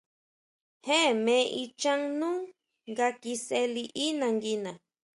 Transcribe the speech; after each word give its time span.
Je 0.85 0.97
me 1.25 1.35
ichán 1.63 2.01
nú 2.19 2.29
nga 2.91 3.07
kisʼe 3.21 3.59
liʼí 3.75 4.05
nanguina. 4.19 4.71